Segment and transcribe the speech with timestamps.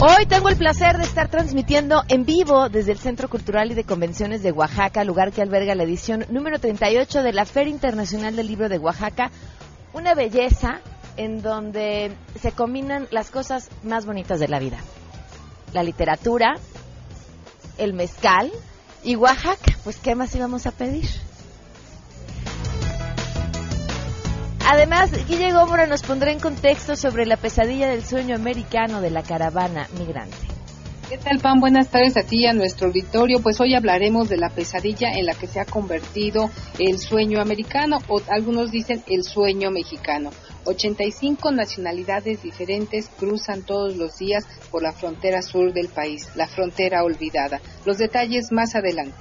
[0.00, 3.84] Hoy tengo el placer de estar transmitiendo en vivo desde el Centro Cultural y de
[3.84, 8.48] Convenciones de Oaxaca, lugar que alberga la edición número 38 de la Feria Internacional del
[8.48, 9.30] Libro de Oaxaca.
[9.92, 10.80] Una belleza
[11.16, 14.78] en donde se combinan las cosas más bonitas de la vida.
[15.72, 16.54] La literatura,
[17.78, 18.50] el mezcal
[19.04, 19.76] y Oaxaca.
[19.84, 21.08] Pues, ¿qué más íbamos a pedir?
[24.66, 29.22] Además, Guille Gómora nos pondrá en contexto sobre la pesadilla del sueño americano de la
[29.22, 30.36] caravana migrante.
[31.08, 31.60] ¿Qué tal, Pan?
[31.60, 33.42] Buenas tardes a ti y a nuestro auditorio.
[33.42, 37.98] Pues hoy hablaremos de la pesadilla en la que se ha convertido el sueño americano
[38.08, 40.30] o algunos dicen el sueño mexicano.
[40.64, 47.04] 85 nacionalidades diferentes cruzan todos los días por la frontera sur del país, la frontera
[47.04, 47.60] olvidada.
[47.84, 49.14] Los detalles más adelante.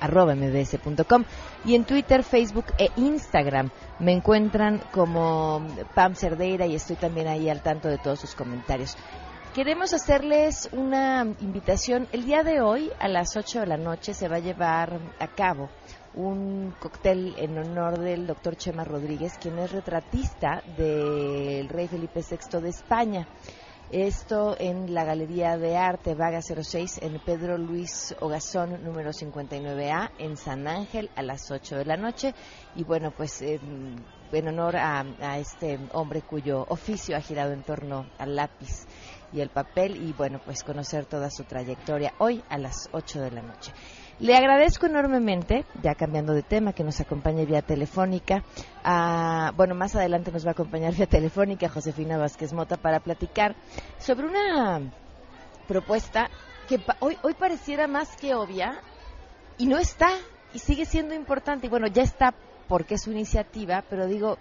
[0.01, 1.25] arroba mbs.com
[1.67, 5.61] y en Twitter, Facebook e Instagram me encuentran como
[5.95, 8.97] Pam Cerdeira y estoy también ahí al tanto de todos sus comentarios.
[9.55, 12.09] Queremos hacerles una invitación.
[12.11, 15.27] El día de hoy, a las 8 de la noche, se va a llevar a
[15.27, 15.69] cabo
[16.15, 22.61] un cóctel en honor del doctor Chema Rodríguez, quien es retratista del rey Felipe VI
[22.61, 23.29] de España.
[23.91, 30.39] Esto en la Galería de Arte Vaga 06 en Pedro Luis Ogazón número 59A en
[30.39, 32.35] San Ángel a las 8 de la noche.
[32.75, 34.03] Y bueno, pues en,
[34.33, 38.87] en honor a, a este hombre cuyo oficio ha girado en torno al lápiz
[39.33, 43.31] y el papel y bueno, pues conocer toda su trayectoria hoy a las 8 de
[43.31, 43.73] la noche.
[44.23, 48.45] Le agradezco enormemente, ya cambiando de tema, que nos acompañe vía telefónica.
[48.85, 53.57] a- bueno, más adelante nos va a acompañar vía telefónica Josefina Vázquez Mota para platicar
[53.99, 54.81] sobre una
[55.67, 56.31] propuesta
[56.69, 58.81] que hoy, hoy pareciera más que obvia
[59.59, 60.11] y no está
[60.55, 61.67] y sigue siendo importante.
[61.67, 62.33] Y bueno, ya está
[62.69, 64.39] porque es su iniciativa, pero digo,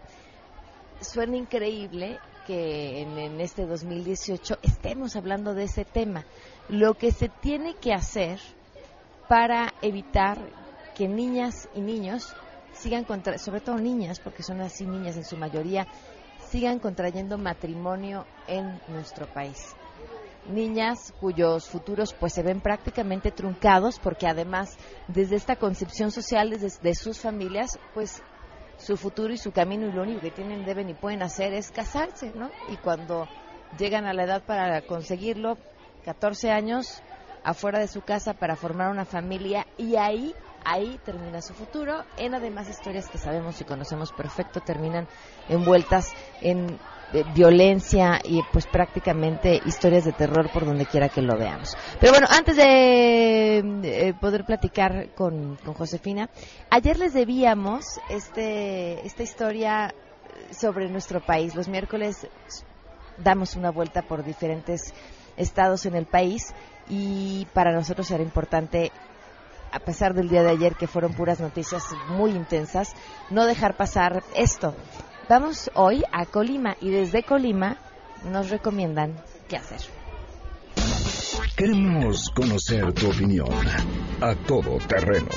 [1.01, 6.23] suena increíble que en, en este 2018 estemos hablando de ese tema.
[6.69, 8.39] Lo que se tiene que hacer
[9.31, 10.37] para evitar
[10.93, 12.35] que niñas y niños
[12.73, 15.87] sigan contra, sobre todo niñas, porque son así niñas en su mayoría,
[16.49, 19.73] sigan contrayendo matrimonio en nuestro país.
[20.49, 24.77] Niñas cuyos futuros pues se ven prácticamente truncados porque además
[25.07, 28.21] desde esta concepción social desde de sus familias pues
[28.79, 31.71] su futuro y su camino y lo único que tienen, deben y pueden hacer es
[31.71, 32.49] casarse, ¿no?
[32.67, 33.29] Y cuando
[33.77, 35.57] llegan a la edad para conseguirlo,
[36.03, 37.01] 14 años
[37.43, 42.35] afuera de su casa para formar una familia y ahí ahí termina su futuro en
[42.35, 45.07] además historias que sabemos y conocemos perfecto terminan
[45.49, 46.79] envueltas en
[47.13, 51.75] eh, violencia y pues prácticamente historias de terror por donde quiera que lo veamos.
[51.99, 56.29] Pero bueno, antes de eh, poder platicar con, con Josefina,
[56.69, 59.93] ayer les debíamos este esta historia
[60.51, 61.55] sobre nuestro país.
[61.55, 62.27] Los miércoles
[63.17, 64.93] damos una vuelta por diferentes
[65.37, 66.53] estados en el país
[66.91, 68.91] y para nosotros era importante
[69.71, 72.93] a pesar del día de ayer que fueron puras noticias muy intensas,
[73.29, 74.75] no dejar pasar esto.
[75.29, 77.77] Vamos hoy a Colima y desde Colima
[78.25, 79.15] nos recomiendan
[79.47, 79.79] qué hacer.
[81.55, 83.47] Queremos conocer tu opinión.
[84.19, 85.29] A todo terreno.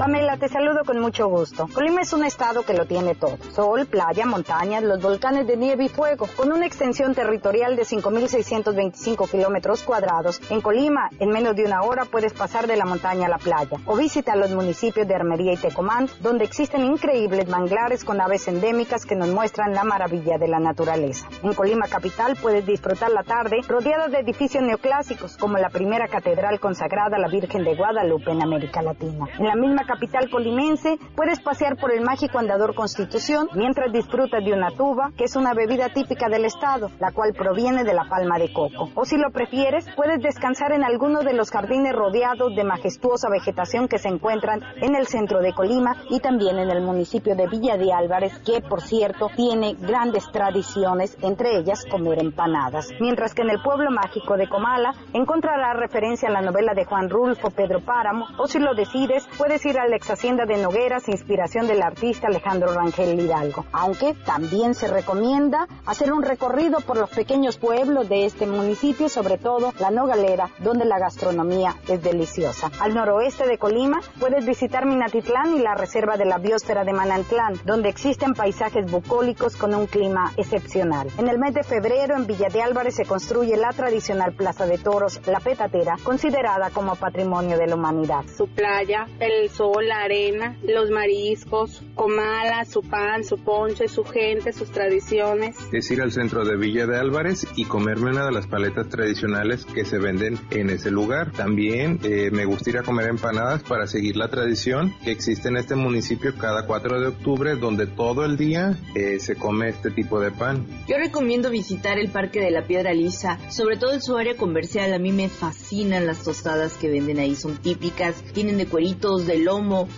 [0.00, 1.68] Pamela, te saludo con mucho gusto.
[1.74, 3.36] Colima es un estado que lo tiene todo.
[3.54, 9.30] Sol, playa, montañas, los volcanes de nieve y fuego, con una extensión territorial de 5.625
[9.30, 10.40] kilómetros cuadrados.
[10.48, 13.76] En Colima, en menos de una hora puedes pasar de la montaña a la playa.
[13.84, 19.04] O visita los municipios de Armería y Tecomán, donde existen increíbles manglares con aves endémicas
[19.04, 21.28] que nos muestran la maravilla de la naturaleza.
[21.42, 26.58] En Colima capital puedes disfrutar la tarde rodeada de edificios neoclásicos, como la primera catedral
[26.58, 29.26] consagrada a la Virgen de Guadalupe en América Latina.
[29.38, 34.52] En la misma capital colimense, puedes pasear por el mágico andador Constitución mientras disfrutas de
[34.52, 38.38] una tuba, que es una bebida típica del estado, la cual proviene de la palma
[38.38, 38.88] de coco.
[38.94, 43.88] O si lo prefieres, puedes descansar en alguno de los jardines rodeados de majestuosa vegetación
[43.88, 47.76] que se encuentran en el centro de Colima y también en el municipio de Villa
[47.76, 52.90] de Álvarez, que por cierto tiene grandes tradiciones, entre ellas comer empanadas.
[53.00, 57.10] Mientras que en el pueblo mágico de Comala encontrarás referencia a la novela de Juan
[57.10, 61.66] Rulfo Pedro Páramo, o si lo decides, puedes ir la ex hacienda de Nogueras, inspiración
[61.66, 63.64] del artista Alejandro Rangel Hidalgo.
[63.72, 69.38] Aunque también se recomienda hacer un recorrido por los pequeños pueblos de este municipio, sobre
[69.38, 72.70] todo la Nogalera, donde la gastronomía es deliciosa.
[72.80, 77.54] Al noroeste de Colima puedes visitar Minatitlán y la reserva de la biosfera de Manantlán,
[77.64, 81.08] donde existen paisajes bucólicos con un clima excepcional.
[81.18, 84.78] En el mes de febrero en Villa de Álvarez se construye la tradicional Plaza de
[84.78, 88.24] Toros, La Petatera, considerada como patrimonio de la humanidad.
[88.36, 94.52] Su playa, el sol, la arena, los mariscos, Comala, su pan, su ponche, su gente,
[94.52, 95.56] sus tradiciones.
[95.72, 99.66] Es ir al centro de Villa de Álvarez y comerme una de las paletas tradicionales
[99.66, 101.32] que se venden en ese lugar.
[101.32, 105.58] También eh, me gusta ir a comer empanadas para seguir la tradición que existe en
[105.58, 110.20] este municipio cada 4 de octubre donde todo el día eh, se come este tipo
[110.20, 110.66] de pan.
[110.88, 114.94] Yo recomiendo visitar el Parque de la Piedra Lisa, sobre todo en su área comercial.
[114.94, 119.38] A mí me fascinan las tostadas que venden ahí, son típicas, tienen de cueritos, de
[119.38, 119.49] lomo,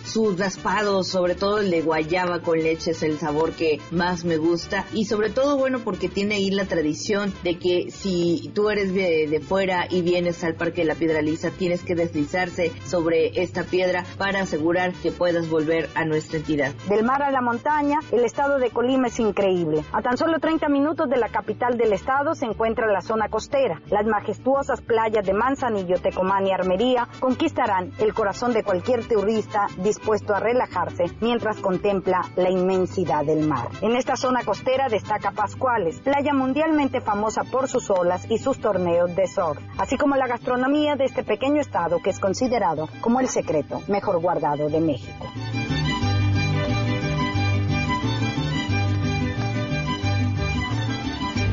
[0.03, 4.37] sus raspados, sobre todo el de guayaba con leche es el sabor que más me
[4.37, 8.93] gusta y sobre todo bueno porque tiene ahí la tradición de que si tú eres
[8.95, 13.43] de, de fuera y vienes al Parque de la Piedra Lisa tienes que deslizarse sobre
[13.43, 16.73] esta piedra para asegurar que puedas volver a nuestra entidad.
[16.89, 19.83] Del mar a la montaña, el estado de Colima es increíble.
[19.91, 23.81] A tan solo 30 minutos de la capital del estado se encuentra la zona costera.
[23.91, 29.42] Las majestuosas playas de Manzanillo, Tecomán y Armería conquistarán el corazón de cualquier turista
[29.77, 33.69] dispuesto a relajarse mientras contempla la inmensidad del mar.
[33.81, 39.15] En esta zona costera destaca Pascuales, playa mundialmente famosa por sus olas y sus torneos
[39.15, 43.29] de surf, así como la gastronomía de este pequeño estado que es considerado como el
[43.29, 45.27] secreto mejor guardado de México.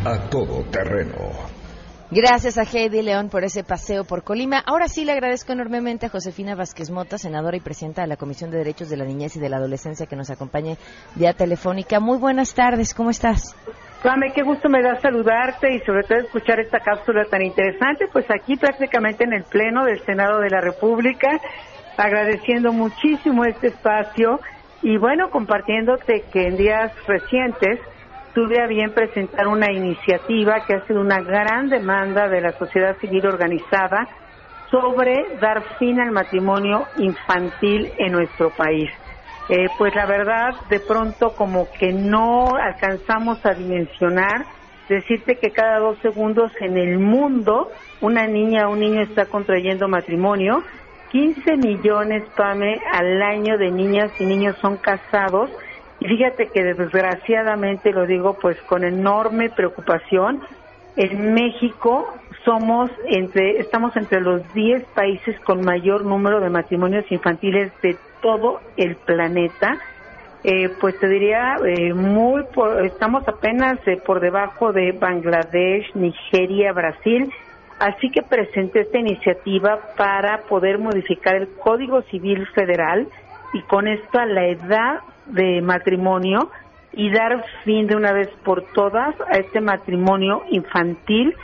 [0.05, 1.60] A todo terreno.
[2.13, 4.59] Gracias a Heidi León por ese paseo por Colima.
[4.67, 8.51] Ahora sí le agradezco enormemente a Josefina Vázquez Mota, senadora y presidenta de la Comisión
[8.51, 10.77] de Derechos de la Niñez y de la Adolescencia, que nos acompañe
[11.15, 12.01] vía telefónica.
[12.01, 13.55] Muy buenas tardes, ¿cómo estás?
[14.03, 18.27] Pame, qué gusto me da saludarte y sobre todo escuchar esta cápsula tan interesante, pues
[18.29, 21.41] aquí prácticamente en el Pleno del Senado de la República,
[21.97, 24.41] agradeciendo muchísimo este espacio
[24.83, 27.79] y bueno, compartiéndote que en días recientes
[28.35, 32.97] tuve a bien presentar una iniciativa que ha sido una gran demanda de la sociedad
[32.99, 34.09] civil organizada
[34.71, 38.91] sobre dar fin al matrimonio infantil en nuestro país.
[39.49, 44.47] Eh, pues la verdad, de pronto como que no alcanzamos a dimensionar,
[44.89, 47.69] decirte que cada dos segundos en el mundo
[48.01, 50.63] una niña o un niño está contrayendo matrimonio,
[51.11, 55.51] 15 millones, Pame, al año de niñas y niños son casados,
[56.01, 60.41] y fíjate que desgraciadamente lo digo pues con enorme preocupación,
[60.97, 62.13] en México
[62.45, 68.61] somos entre, estamos entre los 10 países con mayor número de matrimonios infantiles de todo
[68.77, 69.79] el planeta.
[70.43, 72.45] Eh, pues te diría, eh, muy
[72.85, 77.31] estamos apenas eh, por debajo de Bangladesh, Nigeria, Brasil.
[77.79, 83.07] Así que presenté esta iniciativa para poder modificar el Código Civil Federal
[83.53, 85.01] y con esto a la edad
[85.33, 86.51] de matrimonio
[86.93, 91.35] y dar fin de una vez por todas a este matrimonio infantil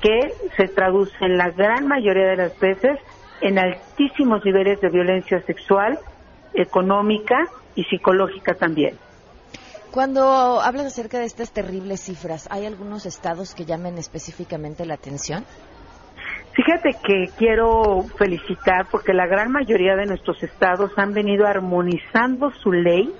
[0.00, 2.98] que se traduce en la gran mayoría de las veces
[3.40, 5.98] en altísimos niveles de violencia sexual,
[6.54, 8.96] económica y psicológica también.
[9.90, 15.44] Cuando hablas acerca de estas terribles cifras, ¿hay algunos estados que llamen específicamente la atención?
[16.54, 22.70] Fíjate que quiero felicitar porque la gran mayoría de nuestros estados han venido armonizando su
[22.70, 23.12] ley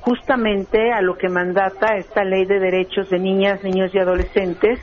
[0.00, 4.78] justamente a lo que mandata esta ley de derechos de niñas, niños y adolescentes,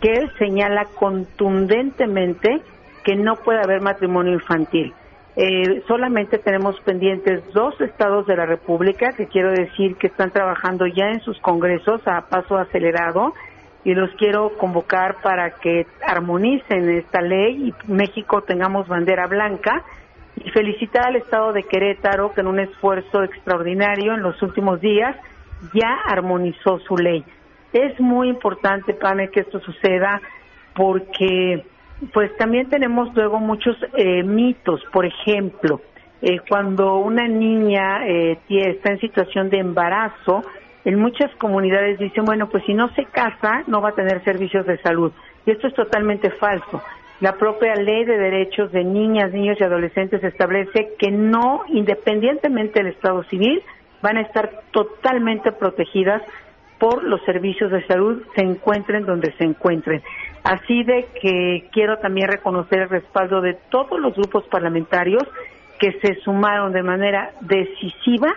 [0.00, 2.62] que señala contundentemente
[3.04, 4.92] que no puede haber matrimonio infantil.
[5.36, 10.86] Eh, solamente tenemos pendientes dos estados de la República que quiero decir que están trabajando
[10.88, 13.34] ya en sus congresos a paso acelerado
[13.86, 19.84] y los quiero convocar para que armonicen esta ley y México tengamos bandera blanca
[20.34, 25.14] y felicitar al estado de Querétaro que en un esfuerzo extraordinario en los últimos días
[25.72, 27.24] ya armonizó su ley.
[27.72, 30.20] Es muy importante, Pane, que esto suceda
[30.74, 31.64] porque
[32.12, 35.80] pues también tenemos luego muchos eh, mitos, por ejemplo,
[36.22, 40.42] eh, cuando una niña eh, está en situación de embarazo,
[40.86, 44.64] en muchas comunidades dicen, bueno, pues si no se casa, no va a tener servicios
[44.66, 45.10] de salud.
[45.44, 46.80] Y esto es totalmente falso.
[47.18, 52.92] La propia ley de derechos de niñas, niños y adolescentes establece que no, independientemente del
[52.92, 53.62] estado civil,
[54.00, 56.22] van a estar totalmente protegidas
[56.78, 60.02] por los servicios de salud, se encuentren donde se encuentren.
[60.44, 65.24] Así de que quiero también reconocer el respaldo de todos los grupos parlamentarios
[65.80, 68.36] que se sumaron de manera decisiva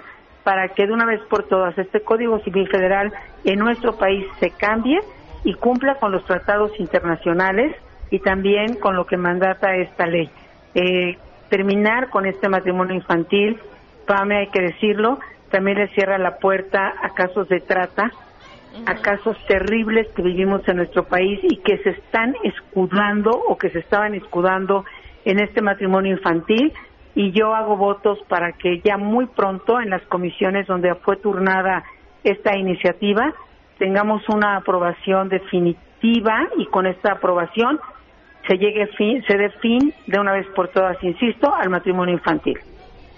[0.49, 3.13] para que de una vez por todas este Código Civil Federal
[3.43, 4.99] en nuestro país se cambie
[5.43, 7.75] y cumpla con los tratados internacionales
[8.09, 10.27] y también con lo que mandata esta ley.
[10.73, 13.59] Eh, terminar con este matrimonio infantil,
[14.07, 15.19] PAME hay que decirlo,
[15.51, 18.11] también le cierra la puerta a casos de trata,
[18.87, 23.69] a casos terribles que vivimos en nuestro país y que se están escudando o que
[23.69, 24.83] se estaban escudando
[25.25, 26.73] en este matrimonio infantil
[27.15, 31.83] y yo hago votos para que ya muy pronto en las comisiones donde fue turnada
[32.23, 33.33] esta iniciativa
[33.77, 37.79] tengamos una aprobación definitiva y con esta aprobación
[38.47, 42.57] se llegue fin, se dé fin de una vez por todas, insisto, al matrimonio infantil.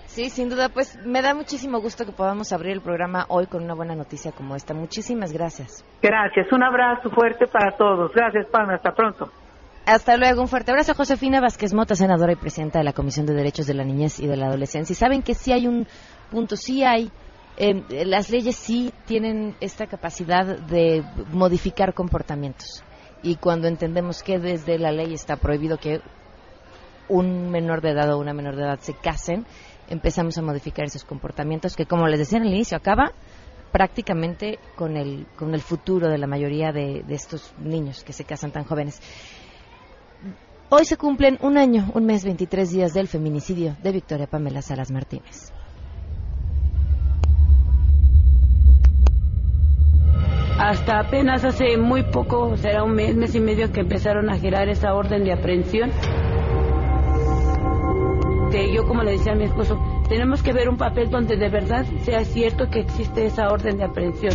[0.05, 3.63] Sí, sin duda, pues me da muchísimo gusto que podamos abrir el programa hoy con
[3.63, 4.73] una buena noticia como esta.
[4.73, 5.85] Muchísimas gracias.
[6.01, 8.11] Gracias, un abrazo fuerte para todos.
[8.13, 9.31] Gracias, Pablo, hasta pronto.
[9.85, 10.93] Hasta luego, un fuerte abrazo.
[10.93, 14.27] Josefina Vázquez Mota, senadora y presidenta de la Comisión de Derechos de la Niñez y
[14.27, 14.93] de la Adolescencia.
[14.93, 15.87] Y saben que sí hay un
[16.29, 17.11] punto, sí hay,
[17.57, 22.83] eh, las leyes sí tienen esta capacidad de modificar comportamientos.
[23.23, 25.99] Y cuando entendemos que desde la ley está prohibido que
[27.09, 29.45] un menor de edad o una menor de edad se casen,
[29.89, 33.11] empezamos a modificar esos comportamientos que, como les decía en el inicio, acaba
[33.71, 38.25] prácticamente con el, con el futuro de la mayoría de, de estos niños que se
[38.25, 39.01] casan tan jóvenes.
[40.73, 44.89] Hoy se cumplen un año, un mes, 23 días del feminicidio de Victoria Pamela Salas
[44.89, 45.51] Martínez.
[50.57, 54.69] Hasta apenas hace muy poco, será un mes, mes y medio que empezaron a girar
[54.69, 55.91] esa orden de aprehensión
[58.49, 61.49] que yo como le decía a mi esposo, tenemos que ver un papel donde de
[61.49, 64.33] verdad sea cierto que existe esa orden de aprehensión.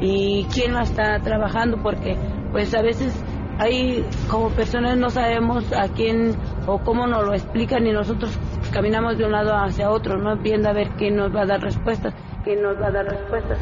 [0.00, 2.16] Y quién lo está trabajando, porque
[2.56, 3.12] pues a veces
[3.58, 6.34] hay como personas no sabemos a quién
[6.66, 8.34] o cómo nos lo explican y nosotros
[8.72, 11.60] caminamos de un lado hacia otro, no viendo a ver quién nos va a dar
[11.60, 13.58] respuestas, quién nos va a dar respuestas.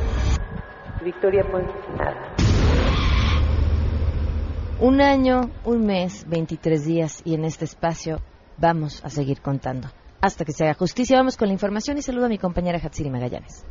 [1.03, 1.65] Victoria, pues
[1.99, 2.37] nada.
[4.79, 8.21] Un año, un mes, 23 días y en este espacio
[8.59, 9.89] vamos a seguir contando.
[10.21, 13.11] Hasta que se haga justicia, vamos con la información y saludo a mi compañera Hatsiri
[13.11, 13.67] Magallanes.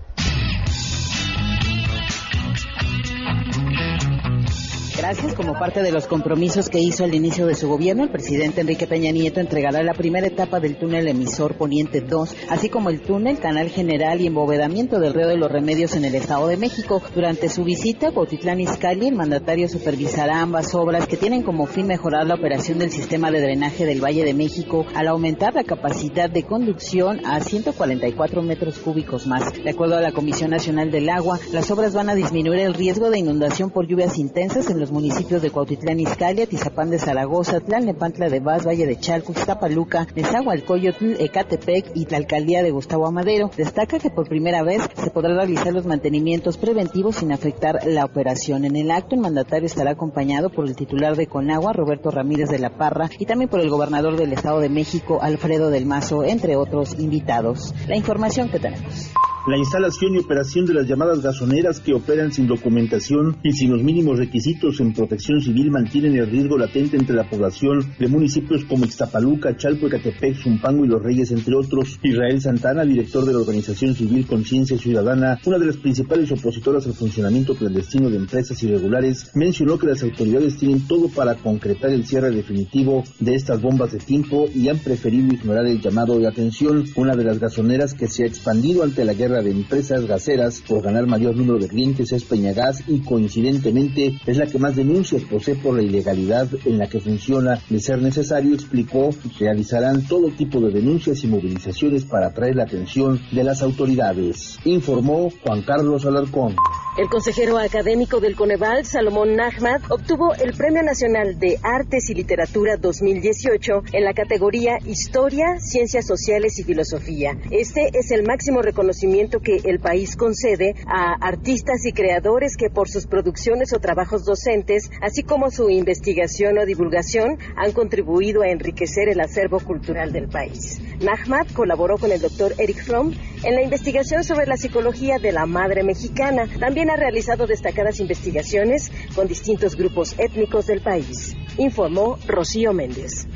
[5.03, 5.33] Gracias.
[5.33, 8.87] Como parte de los compromisos que hizo al inicio de su gobierno, el presidente Enrique
[8.87, 13.37] Peña Nieto entregará la primera etapa del túnel emisor Poniente 2, así como el túnel,
[13.37, 17.01] canal general y embovedamiento del río de los Remedios en el Estado de México.
[17.13, 21.85] Durante su visita a Cuautitlán Izcalli, el mandatario supervisará ambas obras que tienen como fin
[21.85, 26.29] mejorar la operación del sistema de drenaje del Valle de México al aumentar la capacidad
[26.29, 29.51] de conducción a 144 metros cúbicos más.
[29.51, 33.09] De acuerdo a la Comisión Nacional del Agua, las obras van a disminuir el riesgo
[33.09, 38.29] de inundación por lluvias intensas en los municipios de Cuautitlán Izcalli, Tizapán de Zaragoza, Tlalnepantla
[38.29, 43.49] de Vaz, Valle de Chalco, Iztapaluca, Nezahualcóyotl, Ecatepec y la alcaldía de Gustavo Amadero.
[43.57, 48.63] Destaca que por primera vez se podrá realizar los mantenimientos preventivos sin afectar la operación.
[48.63, 52.59] En el acto, el mandatario estará acompañado por el titular de Conagua, Roberto Ramírez de
[52.59, 56.55] la Parra, y también por el gobernador del Estado de México, Alfredo del Mazo, entre
[56.55, 57.73] otros invitados.
[57.87, 59.11] La información que tenemos
[59.45, 63.83] la instalación y operación de las llamadas gasoneras que operan sin documentación y sin los
[63.83, 68.85] mínimos requisitos en protección civil mantienen el riesgo latente entre la población de municipios como
[68.85, 71.99] Ixtapaluca, Chalco, Ecatepec, Zumpango y Los Reyes, entre otros.
[72.03, 76.93] Israel Santana, director de la organización civil Conciencia Ciudadana, una de las principales opositoras al
[76.93, 82.31] funcionamiento clandestino de empresas irregulares, mencionó que las autoridades tienen todo para concretar el cierre
[82.31, 87.13] definitivo de estas bombas de tiempo y han preferido ignorar el llamado de atención, una
[87.15, 90.83] de las gasoneras que se ha expandido ante la guerra guerra de empresas gaseras por
[90.83, 95.55] ganar mayor número de clientes es Peñagas y coincidentemente es la que más denuncias posee
[95.55, 97.59] por la ilegalidad en la que funciona.
[97.69, 99.09] De ser necesario, explicó,
[99.39, 105.31] realizarán todo tipo de denuncias y movilizaciones para atraer la atención de las autoridades, informó
[105.43, 106.55] Juan Carlos Alarcón.
[106.95, 112.77] El consejero académico del Coneval, Salomón Nahmad, obtuvo el Premio Nacional de Artes y Literatura
[112.77, 117.35] 2018 en la categoría Historia, Ciencias Sociales y Filosofía.
[117.49, 122.89] Este es el máximo reconocimiento que el país concede a artistas y creadores que por
[122.89, 129.09] sus producciones o trabajos docentes, así como su investigación o divulgación, han contribuido a enriquecer
[129.09, 130.81] el acervo cultural del país.
[131.01, 133.13] Nahmad colaboró con el doctor Eric Fromm
[133.43, 136.47] en la investigación sobre la psicología de la madre mexicana.
[136.59, 143.27] También ha realizado destacadas investigaciones con distintos grupos étnicos del país, informó Rocío Méndez.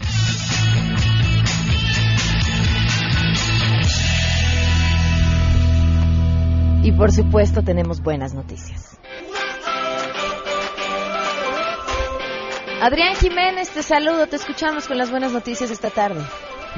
[6.87, 8.97] Y por supuesto tenemos buenas noticias.
[12.81, 16.21] Adrián Jiménez, te saludo, te escuchamos con las buenas noticias esta tarde.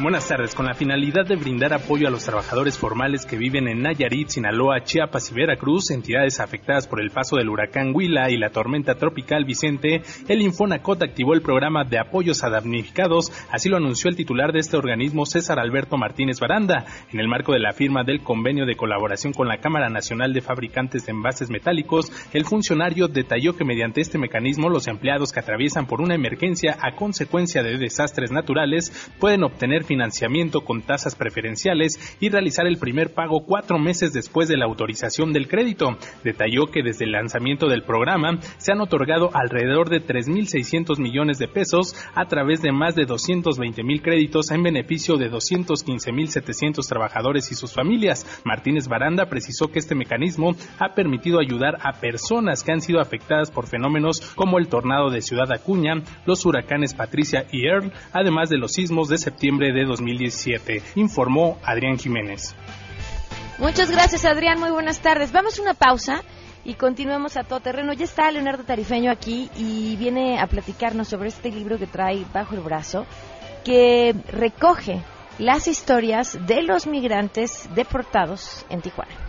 [0.01, 0.56] Buenas tardes.
[0.56, 4.82] Con la finalidad de brindar apoyo a los trabajadores formales que viven en Nayarit, Sinaloa,
[4.82, 9.44] Chiapas y Veracruz, entidades afectadas por el paso del huracán Huila y la tormenta tropical
[9.44, 14.53] Vicente, el Infonacot activó el programa de apoyos a damnificados, así lo anunció el titular
[14.53, 18.65] de este organismo, César Alberto Martínez Baranda, en el marco de la firma del convenio
[18.65, 22.10] de colaboración con la Cámara Nacional de Fabricantes de Envases Metálicos.
[22.32, 26.96] El funcionario detalló que mediante este mecanismo los empleados que atraviesan por una emergencia a
[26.96, 33.43] consecuencia de desastres naturales pueden obtener financiamiento con tasas preferenciales y realizar el primer pago
[33.43, 35.98] cuatro meses después de la autorización del crédito.
[36.24, 41.48] Detalló que desde el lanzamiento del programa se han otorgado alrededor de 3.600 millones de
[41.48, 47.74] pesos a través de más de 220.000 créditos en beneficio de 215.700 trabajadores y sus
[47.74, 48.41] familias.
[48.46, 53.50] Martínez Baranda precisó que este mecanismo ha permitido ayudar a personas que han sido afectadas
[53.50, 55.96] por fenómenos como el tornado de Ciudad Acuña,
[56.27, 61.98] los huracanes Patricia y Earl, además de los sismos de septiembre de 2017, informó Adrián
[61.98, 62.56] Jiménez.
[63.58, 65.32] Muchas gracias Adrián, muy buenas tardes.
[65.32, 66.24] Vamos a una pausa
[66.63, 67.93] y continuemos a todo terreno.
[67.93, 72.56] Ya está Leonardo Tarifeño aquí y viene a platicarnos sobre este libro que trae bajo
[72.56, 73.06] el brazo,
[73.65, 75.04] que recoge
[75.39, 79.29] las historias de los migrantes deportados en Tijuana.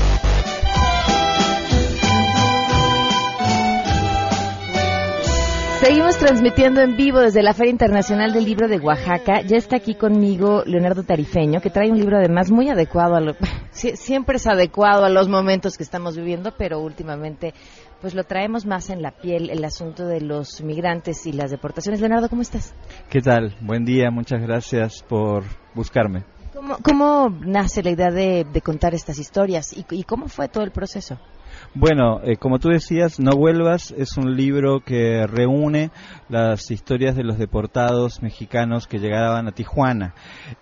[5.81, 9.41] Seguimos transmitiendo en vivo desde la Feria Internacional del Libro de Oaxaca.
[9.41, 13.33] Ya está aquí conmigo Leonardo Tarifeño, que trae un libro además muy adecuado a lo,
[13.71, 17.55] siempre es adecuado a los momentos que estamos viviendo, pero últimamente
[17.99, 21.99] pues lo traemos más en la piel el asunto de los migrantes y las deportaciones.
[21.99, 22.75] Leonardo, ¿cómo estás?
[23.09, 23.55] ¿Qué tal?
[23.59, 26.25] Buen día, muchas gracias por buscarme.
[26.53, 30.69] ¿Cómo, cómo nace la idea de, contar estas historias y, y cómo fue todo el
[30.69, 31.17] proceso?
[31.73, 35.89] Bueno, eh, como tú decías, No Vuelvas es un libro que reúne
[36.27, 40.13] las historias de los deportados mexicanos que llegaban a Tijuana.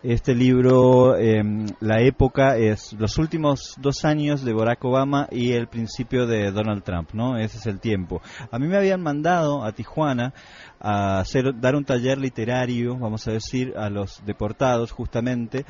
[0.04, 5.68] Este libro, em, la época es los últimos dos años de Barack Obama y el
[5.68, 7.38] principio de Donald Trump, ¿no?
[7.38, 8.22] Ese es el tiempo.
[8.52, 10.34] A mí me habían mandado a Tijuana
[10.80, 15.66] a hacer, dar un taller literario, vamos a decir, a los deportados justamente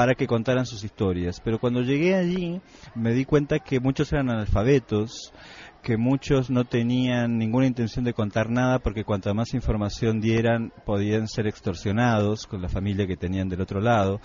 [0.00, 1.42] para que contaran sus historias.
[1.44, 2.58] Pero cuando llegué allí
[2.94, 5.30] me di cuenta que muchos eran analfabetos,
[5.82, 11.28] que muchos no tenían ninguna intención de contar nada porque cuanta más información dieran podían
[11.28, 14.22] ser extorsionados con la familia que tenían del otro lado.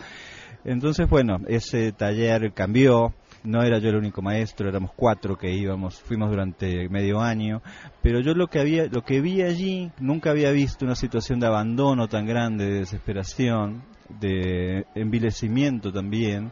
[0.64, 6.00] Entonces, bueno, ese taller cambió, no era yo el único maestro, éramos cuatro que íbamos,
[6.00, 7.62] fuimos durante medio año,
[8.02, 11.48] pero yo lo que había, lo que vi allí, nunca había visto una situación de
[11.48, 16.52] abandono tan grande, de desesperación, de envilecimiento también.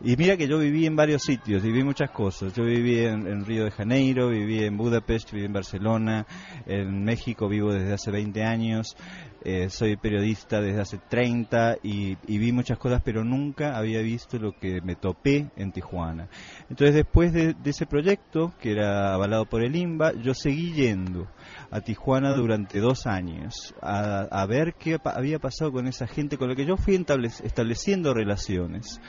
[0.00, 2.52] Y mira que yo viví en varios sitios, viví muchas cosas.
[2.54, 6.24] Yo viví en, Río de Janeiro, viví en Budapest, viví en Barcelona,
[6.66, 8.96] en México vivo desde hace 20 años,
[9.44, 14.52] eh, soy periodista desde hace 30 y, vi muchas cosas, pero nunca había visto lo
[14.52, 16.28] que me topé en Tijuana.
[16.70, 21.26] Entonces después de, ese proyecto, que era avalado por el INBA, yo seguí yendo
[21.72, 26.54] a Tijuana durante dos años a, ver qué había pasado con esa gente con la
[26.54, 29.00] que yo fui estableciendo relaciones.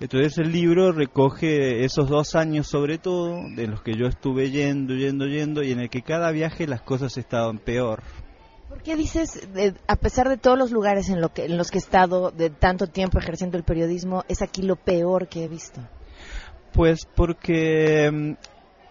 [0.00, 4.94] Entonces el libro recoge esos dos años sobre todo, de los que yo estuve yendo,
[4.94, 8.02] yendo, yendo, y en el que cada viaje las cosas estaban peor.
[8.70, 9.46] ¿Por qué dices,
[9.86, 12.48] a pesar de todos los lugares en, lo que, en los que he estado de
[12.48, 15.82] tanto tiempo ejerciendo el periodismo, es aquí lo peor que he visto?
[16.72, 18.32] Pues porque mm,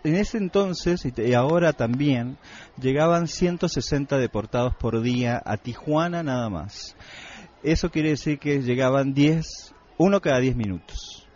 [0.03, 2.37] en ese entonces y ahora también
[2.79, 6.95] llegaban 160 deportados por día a Tijuana nada más.
[7.63, 11.27] Eso quiere decir que llegaban 10, uno cada 10 minutos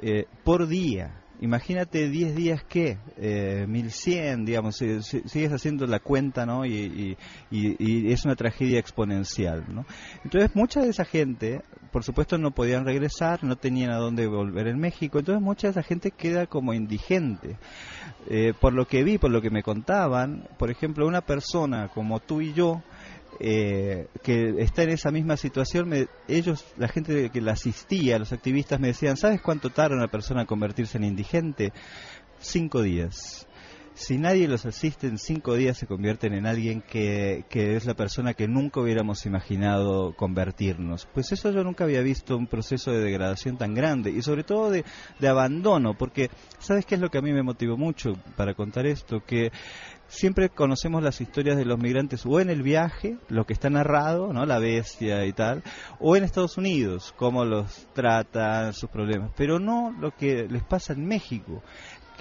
[0.00, 1.22] eh, por día.
[1.40, 6.64] Imagínate 10 días que, eh, 1100, digamos, sigues haciendo la cuenta, ¿no?
[6.64, 7.18] Y,
[7.50, 9.84] es una tragedia exponencial, ¿no?
[10.24, 11.60] Entonces, mucha de esa gente,
[11.92, 15.72] por supuesto, no podían regresar, no tenían a dónde volver en México, entonces mucha de
[15.72, 17.58] esa gente queda como indigente.
[18.28, 22.18] Eh, por lo que vi, por lo que me contaban, por ejemplo, una persona como
[22.20, 22.82] tú y yo,
[23.40, 25.92] eh, que está en esa misma situación,
[26.28, 30.42] ellos, la gente que la asistía, los activistas me decían, ¿sabes cuánto tarda una persona
[30.42, 31.72] en convertirse en indigente?
[32.38, 33.46] Cinco días.
[33.96, 37.94] Si nadie los asiste en cinco días se convierten en alguien que, que es la
[37.94, 41.08] persona que nunca hubiéramos imaginado convertirnos.
[41.14, 44.70] Pues eso yo nunca había visto un proceso de degradación tan grande y sobre todo
[44.70, 44.84] de,
[45.18, 48.84] de abandono, porque ¿sabes qué es lo que a mí me motivó mucho para contar
[48.84, 49.20] esto?
[49.26, 49.50] Que
[50.08, 54.32] siempre conocemos las historias de los migrantes o en el viaje, lo que está narrado,
[54.32, 54.46] ¿no?
[54.46, 55.62] La bestia y tal,
[55.98, 60.92] o en Estados Unidos, cómo los tratan, sus problemas, pero no lo que les pasa
[60.92, 61.62] en México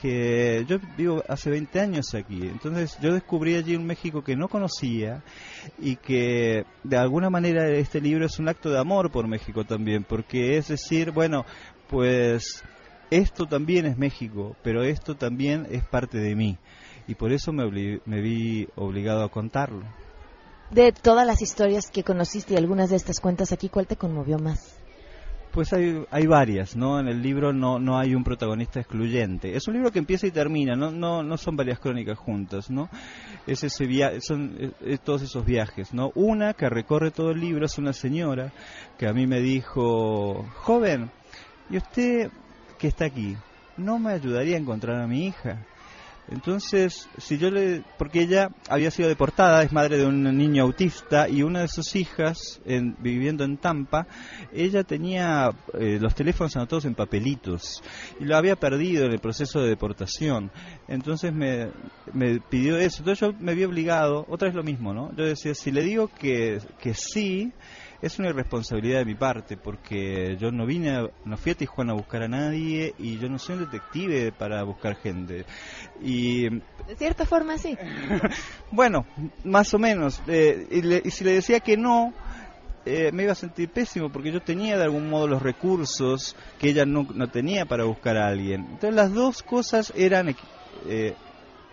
[0.01, 4.49] que yo vivo hace 20 años aquí, entonces yo descubrí allí un México que no
[4.49, 5.23] conocía
[5.79, 10.03] y que de alguna manera este libro es un acto de amor por México también,
[10.03, 11.45] porque es decir, bueno,
[11.87, 12.63] pues
[13.09, 16.57] esto también es México, pero esto también es parte de mí
[17.07, 19.83] y por eso me, me vi obligado a contarlo.
[20.71, 24.39] De todas las historias que conociste y algunas de estas cuentas aquí, ¿cuál te conmovió
[24.39, 24.79] más?
[25.51, 26.99] Pues hay, hay varias, ¿no?
[26.99, 29.55] En el libro no, no hay un protagonista excluyente.
[29.55, 32.89] Es un libro que empieza y termina, no, no, no son varias crónicas juntas, ¿no?
[33.47, 34.73] Es ese via son
[35.05, 36.11] todos esos viajes, ¿no?
[36.15, 38.51] Una que recorre todo el libro es una señora
[38.97, 41.09] que a mí me dijo, joven,
[41.69, 42.31] ¿y usted
[42.77, 43.37] que está aquí,
[43.77, 45.65] no me ayudaría a encontrar a mi hija?
[46.29, 51.29] Entonces, si yo le, porque ella había sido deportada, es madre de un niño autista
[51.29, 54.07] y una de sus hijas, viviendo en Tampa,
[54.51, 57.83] ella tenía eh, los teléfonos anotados en papelitos
[58.19, 60.51] y lo había perdido en el proceso de deportación.
[60.87, 61.69] Entonces me,
[62.13, 62.99] me pidió eso.
[62.99, 65.15] Entonces yo me vi obligado, otra vez lo mismo, ¿no?
[65.15, 67.51] Yo decía, si le digo que, que sí,
[68.05, 71.95] es una irresponsabilidad de mi parte porque yo no vine, no fui a Tijuana a
[71.95, 75.43] buscar a nadie y yo no soy un detective para buscar gente.
[76.03, 77.75] Y de cierta forma sí.
[78.71, 79.07] bueno,
[79.43, 80.21] más o menos.
[80.27, 82.13] Eh, y, si le decía que no,
[82.85, 86.69] eh, me iba a sentir pésimo porque yo tenía de algún modo los recursos que
[86.69, 88.67] ella no, no tenía para buscar a alguien.
[88.69, 90.35] Entonces las dos cosas eran
[90.87, 91.15] eh,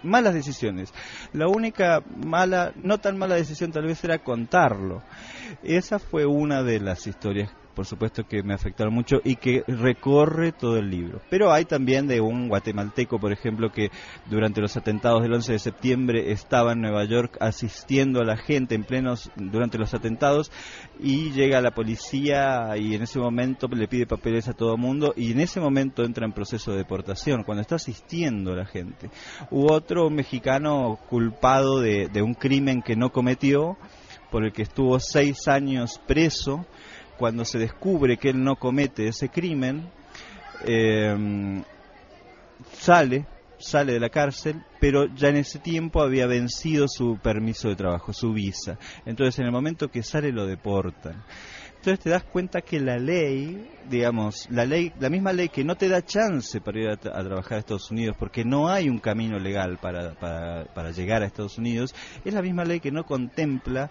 [0.02, 0.92] malas decisiones.
[1.32, 5.02] La única mala, no tan mala decisión tal vez era contarlo.
[5.62, 10.52] Esa fue una de las historias por supuesto que me afectaron mucho y que recorre
[10.52, 11.20] todo el libro.
[11.30, 13.90] Pero hay también de un guatemalteco, por ejemplo, que
[14.26, 18.74] durante los atentados del 11 de septiembre estaba en Nueva York asistiendo a la gente
[18.74, 20.50] en plenos durante los atentados
[21.00, 25.32] y llega la policía y en ese momento le pide papeles a todo mundo y
[25.32, 29.10] en ese momento entra en proceso de deportación cuando está asistiendo a la gente.
[29.50, 33.76] Hubo otro mexicano culpado de, de un crimen que no cometió
[34.30, 36.64] por el que estuvo seis años preso
[37.18, 39.88] cuando se descubre que él no comete ese crimen,
[40.64, 41.62] eh,
[42.72, 43.26] sale,
[43.58, 48.12] sale de la cárcel, pero ya en ese tiempo había vencido su permiso de trabajo,
[48.12, 48.78] su visa.
[49.06, 51.22] Entonces en el momento que sale lo deportan.
[51.76, 55.74] Entonces te das cuenta que la ley, digamos, la ley, la misma ley que no
[55.74, 59.36] te da chance para ir a, trabajar a Estados Unidos, porque no hay un camino
[59.40, 61.92] legal para, para, para, llegar a Estados Unidos,
[62.24, 63.90] es la misma ley que no contempla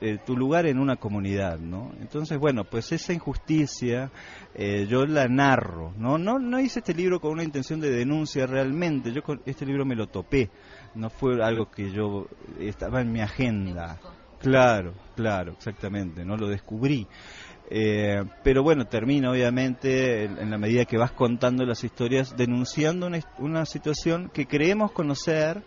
[0.00, 1.92] eh, tu, lugar en una comunidad, ¿no?
[2.00, 4.10] Entonces, bueno, pues esa injusticia
[4.54, 6.18] eh, yo la narro, ¿no?
[6.18, 6.38] ¿no?
[6.38, 9.94] No hice este libro con una intención de denuncia realmente, yo con este libro me
[9.94, 10.50] lo topé,
[10.94, 12.26] no fue algo que yo
[12.58, 13.98] estaba en mi agenda.
[14.40, 17.06] Claro, claro, exactamente, no lo descubrí.
[17.68, 23.18] Eh, pero bueno, termina obviamente en, la medida que vas contando las historias denunciando una,
[23.38, 25.64] una situación que creemos conocer,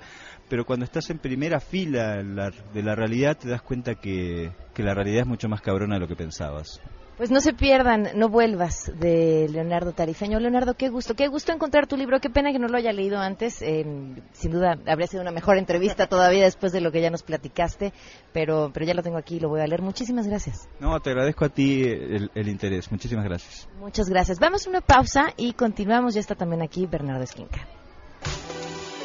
[0.50, 4.94] pero cuando estás en primera fila de la realidad te das cuenta que, que la
[4.94, 6.82] realidad es mucho más cabrona de lo que pensabas.
[7.20, 10.40] Pues no se pierdan, no vuelvas de Leonardo Tarifeño.
[10.40, 12.22] Leonardo, qué gusto, qué gusto encontrar tu libro.
[12.22, 13.62] Qué pena que no lo haya leído antes.
[13.62, 13.86] Eh,
[14.32, 17.92] sin duda habría sido una mejor entrevista todavía después de lo que ya nos platicaste,
[18.32, 19.82] pero, pero ya lo tengo aquí y lo voy a leer.
[19.82, 20.70] Muchísimas gracias.
[20.80, 22.90] No, te agradezco a ti el, el interés.
[22.90, 23.68] Muchísimas gracias.
[23.82, 24.40] Muchas gracias.
[24.40, 26.14] Vamos a una pausa y continuamos.
[26.14, 27.68] Ya está también aquí Bernardo Esquinca.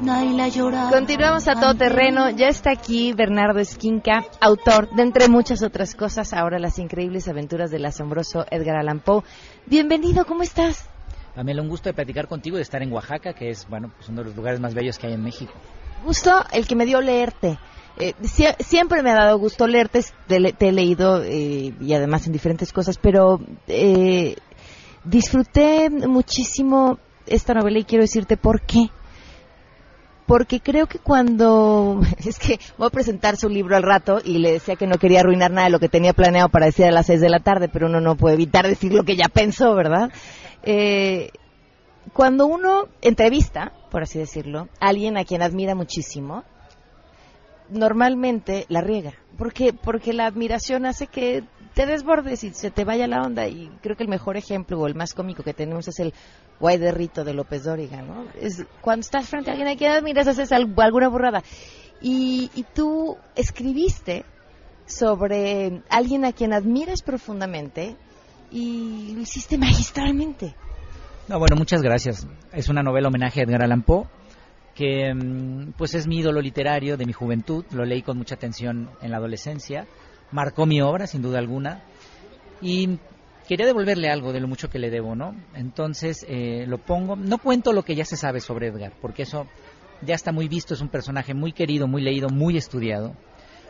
[0.00, 2.30] Continuamos a todo terreno.
[2.30, 7.70] Ya está aquí Bernardo Esquinca, autor de entre muchas otras cosas, ahora las increíbles aventuras
[7.70, 9.22] del asombroso Edgar Allan Poe.
[9.66, 10.88] Bienvenido, ¿cómo estás?
[11.34, 14.08] Pamela, un gusto de platicar contigo y de estar en Oaxaca, que es bueno, pues
[14.08, 15.52] uno de los lugares más bellos que hay en México.
[16.02, 17.58] Gusto el que me dio leerte.
[17.98, 18.14] Eh,
[18.60, 22.96] siempre me ha dado gusto leerte, te, he leído eh, y además en diferentes cosas,
[22.96, 24.34] pero eh,
[25.04, 28.88] disfruté muchísimo esta novela y quiero decirte por qué
[30.30, 34.52] porque creo que cuando es que voy a presentar su libro al rato y le
[34.52, 37.06] decía que no quería arruinar nada de lo que tenía planeado para decir a las
[37.06, 40.12] seis de la tarde, pero uno no puede evitar decir lo que ya pensó, ¿verdad?
[40.62, 41.30] Eh,
[42.12, 46.44] cuando uno entrevista, por así decirlo, a alguien a quien admira muchísimo,
[47.68, 49.14] normalmente la riega.
[49.36, 51.42] ¿Por Porque la admiración hace que
[51.74, 53.48] te desbordes y se te vaya la onda.
[53.48, 56.14] Y creo que el mejor ejemplo o el más cómico que tenemos es el
[56.60, 58.26] guay de Rito de López Dóriga, ¿no?
[58.40, 61.42] Es cuando estás frente a alguien a quien admiras, haces alguna burrada.
[62.00, 64.24] Y, y tú escribiste
[64.86, 67.96] sobre alguien a quien admiras profundamente
[68.50, 70.54] y lo hiciste magistralmente.
[71.28, 72.26] No, bueno, muchas gracias.
[72.52, 74.06] Es una novela homenaje a Edgar Allan Poe
[74.74, 78.90] que mm, pues es mi ídolo literario de mi juventud, lo leí con mucha atención
[79.02, 79.86] en la adolescencia,
[80.30, 81.82] marcó mi obra sin duda alguna
[82.62, 82.98] y
[83.50, 85.34] quería devolverle algo de lo mucho que le debo, ¿no?
[85.54, 89.48] Entonces eh, lo pongo, no cuento lo que ya se sabe sobre Edgar, porque eso
[90.02, 93.16] ya está muy visto, es un personaje muy querido, muy leído, muy estudiado,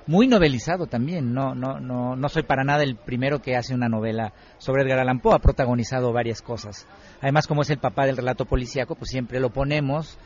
[0.06, 3.88] muy novelizado también, no, no, no, no soy para nada el primero que hace una
[3.88, 6.86] novela sobre Edgar Allan Poe, ha protagonizado varias cosas.
[7.22, 10.18] Además, como es el papá del relato policíaco, pues siempre lo ponemos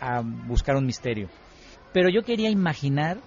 [0.00, 1.28] a buscar un misterio.
[1.92, 3.18] Pero yo quería imaginar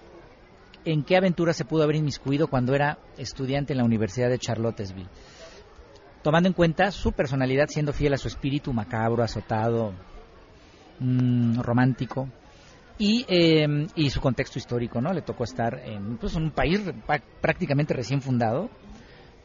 [0.86, 5.10] en qué aventura se pudo haber inmiscuido cuando era estudiante en la Universidad de Charlottesville.
[6.28, 9.94] Tomando en cuenta su personalidad, siendo fiel a su espíritu macabro, azotado,
[11.00, 12.28] mm, romántico,
[12.98, 15.14] y, em, y, su contexto histórico, ¿no?
[15.14, 16.82] Le tocó estar en pues, un país
[17.40, 18.70] prácticamente recién fundado,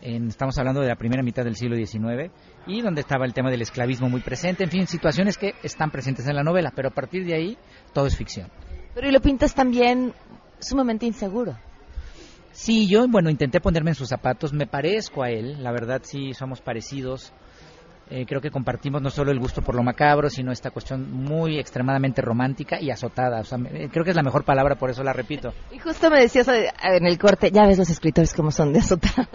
[0.00, 2.32] estamos hablando de la primera mitad del siglo XIX,
[2.66, 6.26] y donde estaba el tema del esclavismo muy presente, en fin, situaciones que están presentes
[6.26, 7.58] en la novela, pero a partir de ahí
[7.92, 8.48] todo es ficción.
[8.92, 10.14] Pero y lo pintas también
[10.58, 11.56] sumamente inseguro.
[12.52, 16.34] Sí, yo, bueno, intenté ponerme en sus zapatos, me parezco a él, la verdad sí
[16.34, 17.32] somos parecidos.
[18.10, 21.58] Eh, creo que compartimos no solo el gusto por lo macabro, sino esta cuestión muy
[21.58, 23.40] extremadamente romántica y azotada.
[23.40, 23.58] O sea,
[23.90, 25.54] creo que es la mejor palabra, por eso la repito.
[25.70, 28.80] Y justo me decías eh, en el corte, ya ves los escritores como son de
[28.80, 29.28] azotados.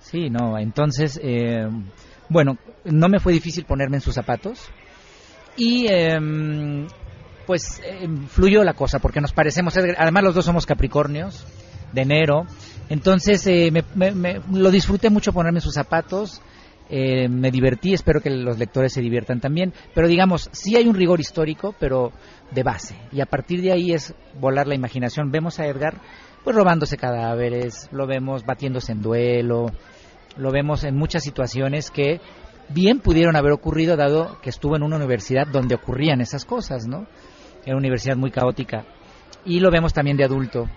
[0.00, 1.68] Sí, no, entonces, eh,
[2.30, 4.70] bueno, no me fue difícil ponerme en sus zapatos
[5.54, 6.86] y em,
[7.46, 11.44] pues em, fluyó la cosa porque nos parecemos, además los dos somos Capricornios
[11.92, 12.46] de enero,
[12.88, 16.40] entonces eh, me, lo disfruté mucho ponerme sus zapatos.
[16.90, 20.94] Eh, me divertí, espero que los lectores se diviertan también, pero digamos, sí hay un
[20.94, 22.12] rigor histórico, pero
[22.50, 25.30] de base, y a partir de ahí es volar la imaginación.
[25.30, 26.00] Vemos a Edgar
[26.44, 29.66] pues robándose cadáveres, lo vemos batiéndose en duelo,
[30.38, 32.22] lo vemos en muchas situaciones que
[32.70, 37.06] bien pudieron haber ocurrido dado que estuvo en una universidad donde ocurrían esas cosas, ¿no?
[37.64, 38.86] Era una universidad muy caótica.
[39.44, 40.68] Y lo vemos también de adulto,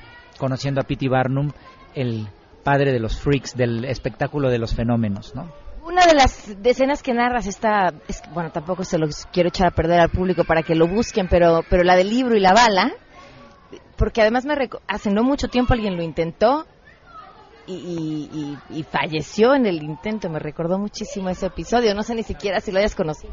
[0.41, 1.07] conociendo a P.T.
[1.07, 1.51] Barnum,
[1.93, 2.27] el
[2.63, 5.53] padre de los freaks, del espectáculo de los fenómenos, ¿no?
[5.85, 7.93] Una de las escenas que narras está,
[8.33, 11.61] bueno, tampoco se los quiero echar a perder al público para que lo busquen, pero,
[11.69, 12.91] pero la del libro y la bala,
[13.97, 14.55] porque además me
[14.87, 16.65] hace no mucho tiempo alguien lo intentó
[17.67, 18.57] y,
[18.89, 20.27] falleció en el intento.
[20.27, 21.93] Me recordó muchísimo ese episodio.
[21.93, 23.31] No sé ni siquiera si lo hayas conocido.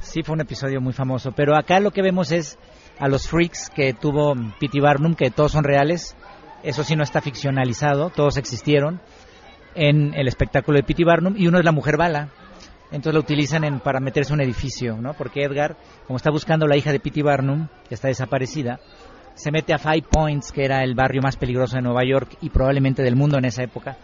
[0.00, 1.30] Sí, fue un episodio muy famoso.
[1.32, 2.58] Pero acá lo que vemos es
[2.98, 4.80] a los freaks que tuvo P.T.
[4.80, 6.16] Barnum, que todos son reales.
[6.62, 9.00] Eso sí no está ficcionalizado, todos existieron
[9.74, 11.04] en el espectáculo de P.T.
[11.04, 11.34] Barnum.
[11.36, 12.28] Y uno es la mujer bala.
[12.90, 15.14] Entonces lo utilizan en, para meterse en un edificio, ¿no?
[15.14, 17.22] Porque Edgar, como está buscando la hija de P.T.
[17.22, 18.80] Barnum, que está desaparecida,
[19.34, 22.50] se mete a Five Points, que era el barrio más peligroso de Nueva York y
[22.50, 23.96] probablemente del mundo en esa época,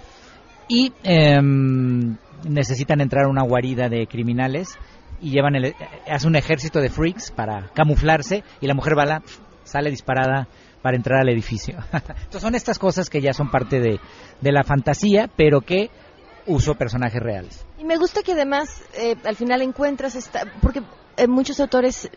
[0.68, 2.16] y em,
[2.48, 4.78] necesitan entrar a una guarida de criminales
[5.20, 5.74] y llevan el,
[6.10, 9.22] hace un ejército de freaks para camuflarse y la mujer bala
[9.64, 10.48] sale disparada
[10.82, 11.76] para entrar al edificio.
[11.92, 14.00] Entonces son estas cosas que ya son parte de,
[14.40, 15.90] de la fantasía, pero que
[16.46, 17.64] uso personajes reales.
[17.78, 20.82] Y me gusta que además eh, al final encuentras esta, porque
[21.16, 22.10] eh, muchos autores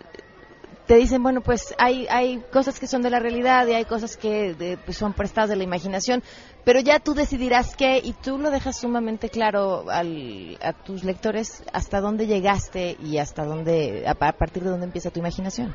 [0.87, 4.17] te dicen, bueno, pues hay, hay cosas que son de la realidad y hay cosas
[4.17, 6.23] que pues, son prestadas de la imaginación,
[6.65, 11.63] pero ya tú decidirás qué y tú lo dejas sumamente claro al, a tus lectores
[11.71, 15.73] hasta dónde llegaste y hasta dónde, a, partir de dónde empieza tu imaginación.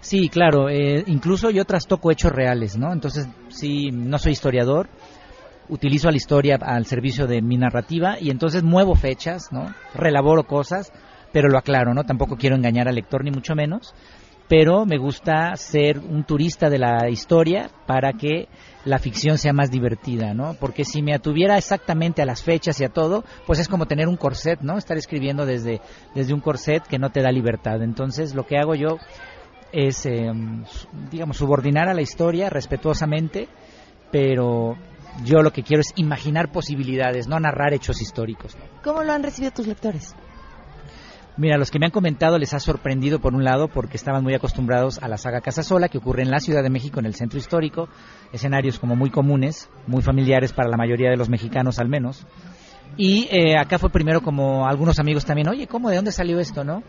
[0.00, 2.92] Sí, claro, eh, incluso yo trastoco hechos reales, ¿no?
[2.92, 4.88] Entonces, sí, no soy historiador,
[5.68, 9.74] utilizo la historia al servicio de mi narrativa y entonces muevo fechas, ¿no?
[9.94, 10.92] Relaboro cosas,
[11.32, 12.04] pero lo aclaro, ¿no?
[12.04, 13.94] Tampoco quiero engañar al lector ni mucho menos,
[14.48, 18.48] pero me gusta ser un turista de la historia para que
[18.84, 20.54] la ficción sea más divertida, ¿no?
[20.58, 24.08] Porque si me atuviera exactamente a las fechas y a todo, pues es como tener
[24.08, 24.78] un corset, ¿no?
[24.78, 25.82] Estar escribiendo desde,
[26.14, 27.82] desde un corset que no te da libertad.
[27.82, 28.96] Entonces, lo que hago yo
[29.72, 30.64] es, em,
[31.10, 33.48] digamos, subordinar a la historia respetuosamente,
[34.10, 34.76] pero
[35.24, 38.56] yo lo que quiero es imaginar posibilidades, no narrar hechos históricos.
[38.82, 40.14] ¿Cómo lo han recibido tus lectores?
[41.36, 44.34] Mira, los que me han comentado les ha sorprendido por un lado porque estaban muy
[44.34, 47.14] acostumbrados a la saga Casa Sola que ocurre en la Ciudad de México, en el
[47.14, 47.88] centro histórico,
[48.32, 52.26] escenarios como muy comunes, muy familiares para la mayoría de los mexicanos al menos.
[52.96, 55.90] Y eh, acá fue primero como algunos amigos también, oye, ¿cómo?
[55.90, 56.82] ¿De dónde salió esto, no?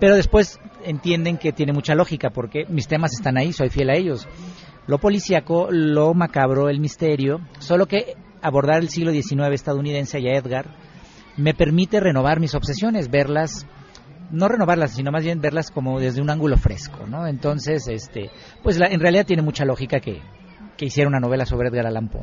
[0.00, 3.96] Pero después entienden que tiene mucha lógica porque mis temas están ahí, soy fiel a
[3.96, 4.26] ellos.
[4.86, 10.36] Lo policíaco, lo macabro, el misterio, solo que abordar el siglo XIX estadounidense y a
[10.36, 10.66] Edgar
[11.36, 13.66] me permite renovar mis obsesiones, verlas
[14.32, 17.26] no renovarlas, sino más bien verlas como desde un ángulo fresco, ¿no?
[17.26, 18.30] Entonces, este,
[18.62, 20.20] pues en realidad tiene mucha lógica que,
[20.76, 22.22] que hiciera una novela sobre Edgar Allan Poe.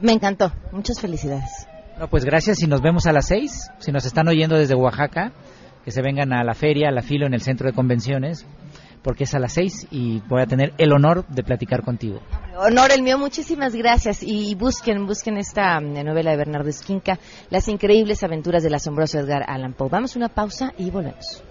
[0.00, 1.66] Me encantó, muchas felicidades.
[1.98, 3.70] No, pues gracias y nos vemos a las seis.
[3.78, 5.32] Si nos están oyendo desde Oaxaca,
[5.84, 8.46] que se vengan a la feria, a la filo en el centro de convenciones,
[9.02, 12.20] porque es a las seis y voy a tener el honor de platicar contigo.
[12.56, 17.18] Honor el mío, muchísimas gracias y busquen, busquen esta mm, novela de Bernardo Esquinca,
[17.50, 19.88] Las increíbles aventuras del asombroso Edgar Allan Poe.
[19.90, 21.42] Vamos a una pausa y volvemos.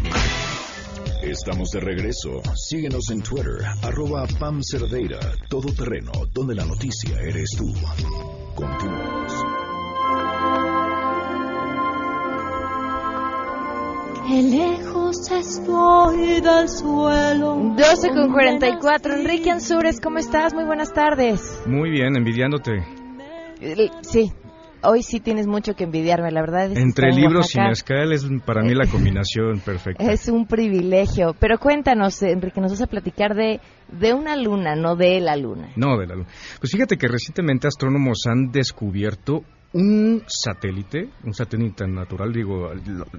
[1.35, 2.41] Estamos de regreso.
[2.55, 5.19] Síguenos en Twitter, arroba Pam Cerdeira,
[5.49, 7.73] Todo Terreno, donde la noticia eres tú.
[8.55, 9.33] Continuamos.
[14.29, 17.73] lejos estoy del suelo.
[17.75, 19.15] 12 con 44.
[19.15, 20.53] Enrique Ansures, ¿cómo estás?
[20.53, 21.61] Muy buenas tardes.
[21.65, 22.81] Muy bien, envidiándote.
[24.03, 24.31] Sí,
[24.87, 26.71] hoy sí tienes mucho que envidiarme, la verdad.
[26.71, 30.03] Es Entre libros y mezcal es para mí la combinación perfecta.
[30.11, 31.35] Es un privilegio.
[31.39, 33.59] Pero cuéntanos, Enrique, nos vas a platicar de,
[33.91, 35.69] de una luna, no de la luna.
[35.75, 36.27] No, de la luna.
[36.59, 39.43] Pues fíjate que recientemente astrónomos han descubierto
[39.75, 42.71] un satélite, un satélite natural, digo,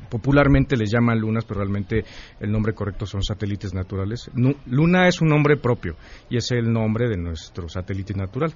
[0.09, 2.03] popularmente les llaman lunas, pero realmente
[2.41, 4.31] el nombre correcto son satélites naturales.
[4.65, 5.97] Luna es un nombre propio
[6.31, 8.55] y es el nombre de nuestro satélite natural.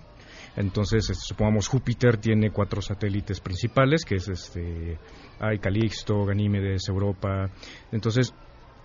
[0.56, 4.98] Entonces, este, supongamos Júpiter tiene cuatro satélites principales, que es este,
[5.38, 7.50] hay Calixto, Ganímedes, Europa.
[7.92, 8.34] Entonces,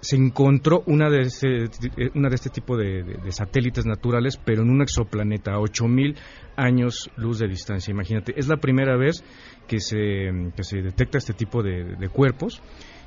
[0.01, 1.65] se encontró una de este,
[2.13, 6.15] una de este tipo de, satélites naturales, pero en un exoplaneta a 8000
[6.55, 7.91] años luz de distancia.
[7.91, 9.23] Imagínate, es la primera vez
[9.67, 12.61] que se, que se detecta este tipo de cuerpos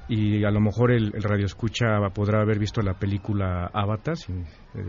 [0.09, 4.16] y a lo mejor el, radio escucha podrá haber visto la película Avatar,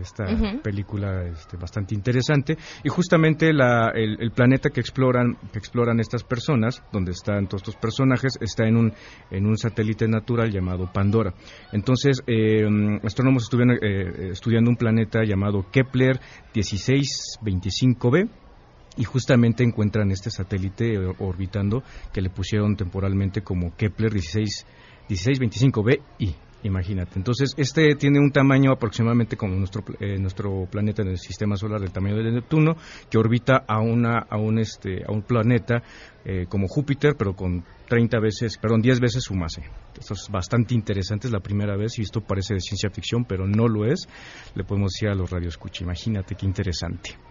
[0.00, 0.24] esta
[0.62, 6.82] película este, bastante interesante y justamente la, el, planeta que exploran que exploran estas personas,
[6.92, 8.92] donde están todos estos personajes, está en un
[9.30, 11.34] en un satélite natural llamado Pandora.
[11.72, 12.66] Entonces eh,
[13.04, 16.18] astrónomos estuvieron eh, estudiando un planeta llamado Kepler
[16.54, 18.28] 1625b
[18.96, 24.66] y justamente encuentran este satélite orbitando que le pusieron temporalmente como Kepler 16
[25.10, 27.12] 1625b y imagínate.
[27.16, 31.80] Entonces, este tiene un tamaño aproximadamente como nuestro, eh, nuestro planeta en el sistema solar
[31.80, 32.76] del tamaño de Neptuno,
[33.10, 35.82] que orbita a, una, a, un, este, a un planeta
[36.24, 39.62] eh, como Júpiter, pero con 30 veces, perdón, 10 veces su masa.
[39.98, 43.46] Esto es bastante interesante, es la primera vez, y esto parece de ciencia ficción, pero
[43.46, 44.06] no lo es.
[44.54, 47.29] Le podemos decir a los radioescuchas, imagínate qué interesante.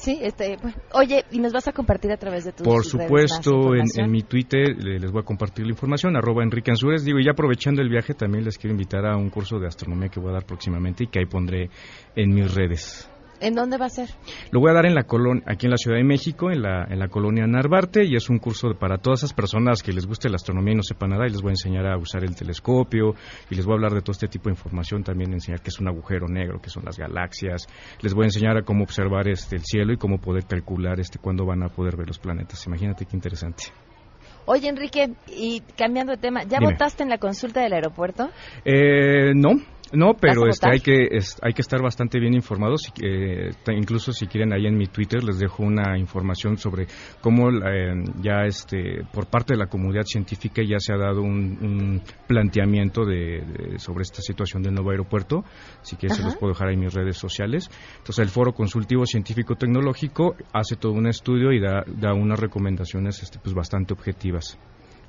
[0.00, 0.56] Sí, este,
[0.94, 4.74] oye, y nos vas a compartir a través de tus Por supuesto, en, mi Twitter
[4.82, 7.04] les voy a compartir la información, arroba Enrique Ansúrez.
[7.04, 10.18] Digo, y aprovechando el viaje, también les quiero invitar a un curso de astronomía que
[10.18, 11.68] voy a dar próximamente y que ahí pondré
[12.16, 13.09] en mis redes.
[13.40, 14.10] ¿En dónde va a ser?
[14.50, 16.84] Lo voy a dar en la colon aquí en la Ciudad de México, en la,
[16.84, 20.28] en la colonia Narvarte, y es un curso para todas esas personas que les guste
[20.28, 23.14] la astronomía y no sepan nada, y les voy a enseñar a usar el telescopio,
[23.50, 25.80] y les voy a hablar de todo este tipo de información, también enseñar qué es
[25.80, 27.66] un agujero negro, qué son las galaxias,
[28.02, 31.18] les voy a enseñar a cómo observar este el cielo y cómo poder calcular este
[31.18, 32.66] cuándo van a poder ver los planetas.
[32.66, 33.64] Imagínate qué interesante.
[34.46, 38.30] Oye, Enrique, y cambiando de tema, ¿ya votaste en la consulta del aeropuerto?
[38.64, 39.50] Eh, no,
[39.92, 41.08] no, pero este, hay que
[41.42, 42.92] hay que estar bastante bien informados.
[43.02, 46.86] Eh, incluso si quieren ahí en mi Twitter les dejo una información sobre
[47.20, 52.02] cómo eh, ya este por parte de la comunidad científica ya se ha dado un,
[52.26, 55.44] planteamiento de, sobre esta situación del nuevo aeropuerto.
[55.82, 57.68] Si quieren se los puedo dejar ahí en mis redes sociales.
[57.98, 63.22] Entonces el Foro Consultivo Científico Tecnológico hace todo un estudio y da, da unas recomendaciones
[63.22, 64.58] este, pues bastante objetivas.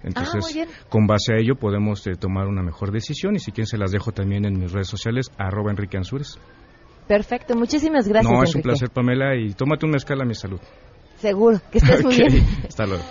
[0.03, 3.67] Entonces, ah, con base a ello podemos eh, tomar una mejor decisión y si quieren
[3.67, 6.39] se las dejo también en mis redes sociales, arroba Enrique Ansures.
[7.07, 8.31] Perfecto, muchísimas gracias.
[8.31, 10.59] No, es un placer, Pamela, y tómate una escala a mi salud.
[11.17, 12.45] Seguro, que estés muy bien.
[12.67, 13.03] Hasta luego.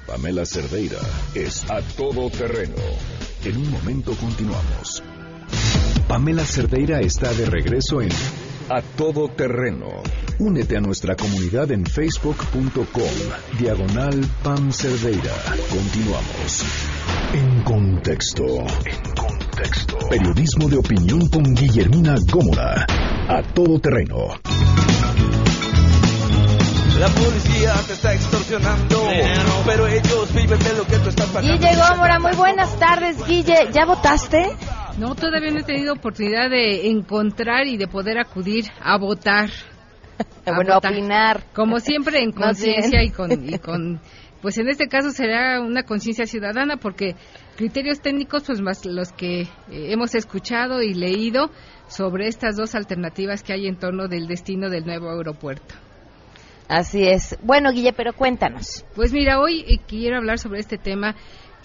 [0.07, 1.01] Pamela Cerdeira
[1.35, 2.77] es a todoterreno.
[3.45, 5.03] En un momento continuamos.
[6.09, 8.11] Pamela Cerdeira está de regreso en
[8.68, 9.86] a todo terreno.
[10.38, 15.32] Únete a nuestra comunidad en facebook.com, diagonal Pam Cerdeira.
[15.70, 16.64] Continuamos.
[17.32, 18.44] En contexto.
[18.84, 19.98] En contexto.
[20.10, 22.86] Periodismo de opinión con Guillermina Gómora.
[23.28, 24.28] A todo terreno.
[26.98, 29.08] La policía te está extorsionando,
[29.66, 31.58] pero ellos viven de lo que tú estás pagando.
[31.58, 33.68] Guille Gómora, muy buenas tardes, Guille.
[33.72, 34.56] ¿Ya votaste?
[34.99, 39.51] No, todavía no he tenido oportunidad de encontrar y de poder acudir a votar.
[40.47, 41.44] bueno, a opinar.
[41.53, 44.01] Como siempre, en conciencia y con, y con,
[44.40, 47.14] pues en este caso será una conciencia ciudadana porque
[47.57, 51.51] criterios técnicos, pues más los que eh, hemos escuchado y leído
[51.88, 55.74] sobre estas dos alternativas que hay en torno del destino del nuevo aeropuerto.
[56.68, 57.36] Así es.
[57.42, 58.84] Bueno, Guille, pero cuéntanos.
[58.94, 61.14] Pues mira, hoy eh, quiero hablar sobre este tema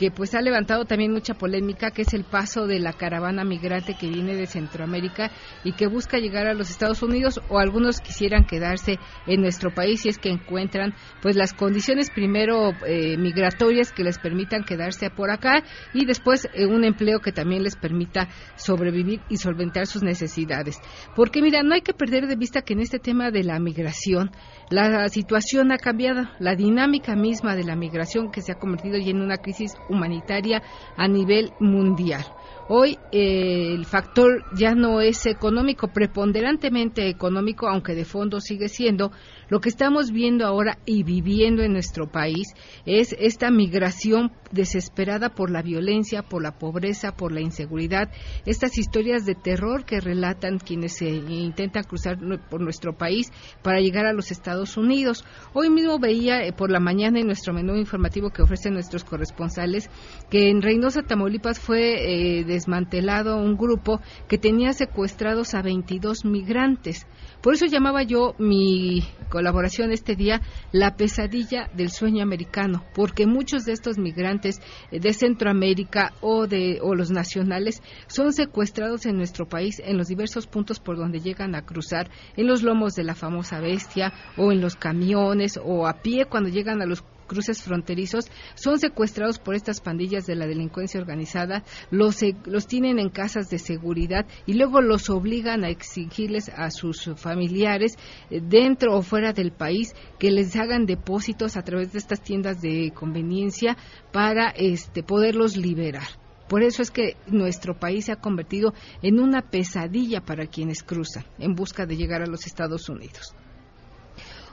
[0.01, 3.93] que pues ha levantado también mucha polémica, que es el paso de la caravana migrante
[3.93, 5.29] que viene de Centroamérica
[5.63, 8.97] y que busca llegar a los Estados Unidos o algunos quisieran quedarse
[9.27, 14.17] en nuestro país si es que encuentran pues las condiciones primero eh, migratorias que les
[14.17, 19.37] permitan quedarse por acá y después eh, un empleo que también les permita sobrevivir y
[19.37, 20.79] solventar sus necesidades.
[21.15, 24.31] Porque mira, no hay que perder de vista que en este tema de la migración
[24.71, 29.11] la situación ha cambiado, la dinámica misma de la migración que se ha convertido ya
[29.11, 30.63] en una crisis humanitaria
[30.95, 32.23] a nivel mundial.
[32.69, 39.11] Hoy eh, el factor ya no es económico, preponderantemente económico, aunque de fondo sigue siendo,
[39.49, 42.53] lo que estamos viendo ahora y viviendo en nuestro país
[42.85, 48.09] es esta migración desesperada por la violencia, por la pobreza, por la inseguridad,
[48.45, 52.17] estas historias de terror que relatan quienes se intentan cruzar
[52.49, 55.25] por nuestro país para llegar a los Estados Unidos.
[55.53, 59.89] Hoy mismo veía eh, por la mañana en nuestro menú informativo que ofrecen nuestros corresponsales
[60.29, 67.07] que en Reynosa, Tamaulipas fue eh, desmantelado un grupo que tenía secuestrados a 22 migrantes.
[67.41, 73.63] Por eso llamaba yo mi colaboración este día la pesadilla del sueño americano, porque muchos
[73.63, 74.61] de estos migrantes
[74.91, 80.07] eh, de Centroamérica o de o los nacionales son secuestrados en nuestro país en los
[80.07, 84.51] diversos puntos por donde llegan a cruzar, en los lomos de la famosa bestia o
[84.51, 88.25] en los camiones o a pie cuando llegan a los cruces fronterizos,
[88.55, 93.57] son secuestrados por estas pandillas de la delincuencia organizada, los, los tienen en casas de
[93.57, 97.97] seguridad y luego los obligan a exigirles a sus familiares
[98.29, 102.59] eh, dentro o fuera del país que les hagan depósitos a través de estas tiendas
[102.59, 103.77] de conveniencia
[104.11, 106.09] para este, poderlos liberar.
[106.49, 111.23] Por eso es que nuestro país se ha convertido en una pesadilla para quienes cruzan
[111.39, 113.33] en busca de llegar a los Estados Unidos.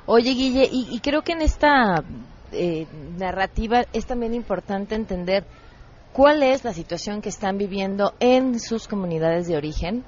[0.07, 2.05] Oye, Guille, y creo que en esta
[2.53, 2.86] eh,
[3.18, 5.44] narrativa es también importante entender
[6.12, 10.05] cuál es la situación que están viviendo en sus comunidades de origen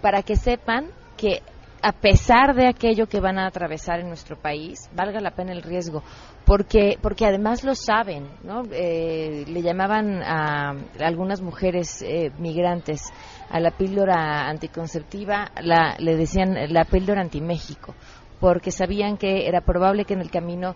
[0.00, 1.42] para que sepan que
[1.82, 5.62] a pesar de aquello que van a atravesar en nuestro país, valga la pena el
[5.62, 6.02] riesgo,
[6.44, 8.62] porque porque además lo saben, ¿no?
[8.72, 13.02] Eh, le llamaban a algunas mujeres eh, migrantes
[13.50, 17.94] a la píldora anticonceptiva, la, le decían la píldora anti-México,
[18.40, 20.74] porque sabían que era probable que en el camino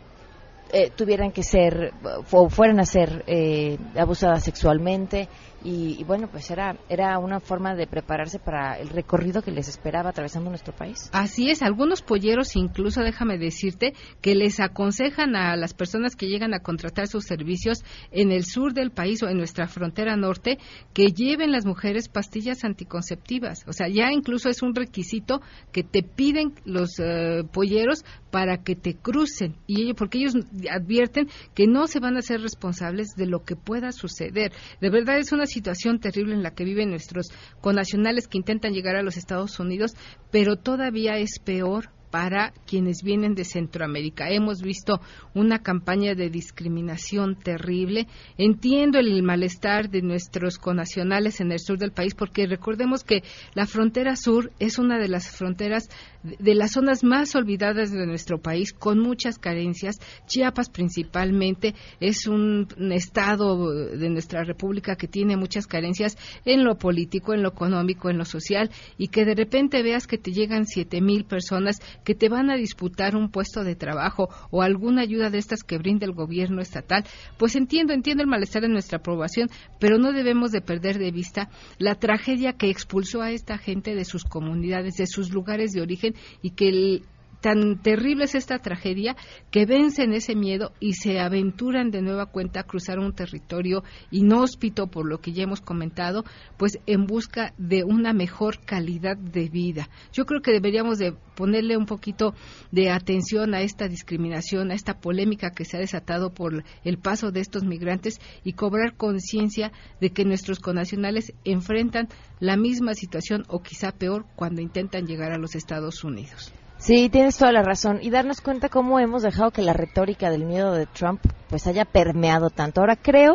[0.72, 1.92] eh, tuvieran que ser
[2.30, 5.28] o fueran a ser eh, abusadas sexualmente
[5.62, 10.10] y, bueno, pues era, era una forma de prepararse para el recorrido que les esperaba
[10.10, 11.10] atravesando nuestro país.
[11.12, 16.54] Así es, algunos polleros incluso, déjame decirte, que les aconsejan a las personas que llegan
[16.54, 20.58] a contratar sus servicios en el sur del país o en nuestra frontera norte,
[20.94, 23.64] que lleven las mujeres pastillas anticonceptivas.
[23.66, 25.40] O sea, ya incluso es un requisito
[25.72, 30.34] que te piden los eh, polleros para que te crucen y ellos porque ellos
[30.70, 34.52] advierten que no se van a ser responsables de lo que pueda suceder.
[34.80, 37.26] De verdad es una situación terrible en la que viven nuestros
[37.60, 39.92] conacionales que intentan llegar a los Estados Unidos,
[40.30, 44.30] pero todavía es peor para quienes vienen de Centroamérica.
[44.30, 45.00] Hemos visto
[45.34, 48.06] una campaña de discriminación terrible.
[48.36, 53.22] Entiendo el malestar de nuestros conacionales en el sur del país porque recordemos que
[53.54, 55.88] la frontera sur es una de las fronteras
[56.22, 59.96] de las zonas más olvidadas de nuestro país con muchas carencias.
[60.26, 67.32] Chiapas principalmente es un estado de nuestra república que tiene muchas carencias en lo político,
[67.32, 71.00] en lo económico, en lo social y que de repente veas que te llegan siete
[71.00, 75.38] mil personas que te van a disputar un puesto de trabajo o alguna ayuda de
[75.38, 77.04] estas que brinda el gobierno estatal,
[77.38, 79.48] pues entiendo, entiendo el malestar de nuestra aprobación,
[79.78, 84.04] pero no debemos de perder de vista la tragedia que expulsó a esta gente de
[84.04, 87.02] sus comunidades, de sus lugares de origen y que el,
[87.40, 89.16] tan terrible es esta tragedia
[89.50, 94.88] que vencen ese miedo y se aventuran de nueva cuenta a cruzar un territorio inhóspito,
[94.88, 96.24] por lo que ya hemos comentado,
[96.56, 99.88] pues en busca de una mejor calidad de vida.
[100.12, 102.34] Yo creo que deberíamos de ponerle un poquito
[102.70, 107.30] de atención a esta discriminación, a esta polémica que se ha desatado por el paso
[107.30, 112.08] de estos migrantes y cobrar conciencia de que nuestros conacionales enfrentan
[112.40, 116.52] la misma situación o quizá peor cuando intentan llegar a los Estados Unidos.
[116.80, 117.98] Sí, tienes toda la razón.
[118.00, 121.20] Y darnos cuenta cómo hemos dejado que la retórica del miedo de Trump
[121.50, 122.80] pues haya permeado tanto.
[122.80, 123.34] Ahora creo